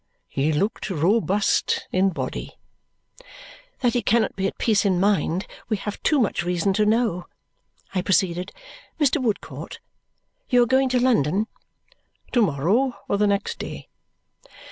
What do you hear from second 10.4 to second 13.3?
you are going to London?" "To morrow or the